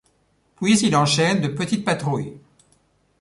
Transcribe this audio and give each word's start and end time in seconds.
Puis 0.55 0.79
il 0.79 0.95
enchaine 0.95 1.41
de 1.41 1.47
petites 1.47 1.85
patrouilles. 1.85 2.33